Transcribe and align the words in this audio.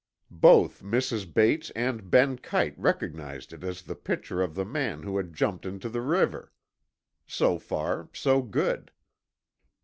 Both 0.33 0.81
Mrs. 0.81 1.31
Bates 1.31 1.69
and 1.75 2.09
Ben 2.09 2.39
Kite 2.39 2.73
recognized 2.75 3.53
it 3.53 3.63
as 3.63 3.83
the 3.83 3.93
picture 3.93 4.41
of 4.41 4.55
the 4.55 4.65
man 4.65 5.03
who 5.03 5.15
had 5.17 5.35
jumped 5.35 5.63
into 5.63 5.89
the 5.89 6.01
river. 6.01 6.51
So 7.27 7.59
far, 7.59 8.09
so 8.11 8.41
good. 8.41 8.91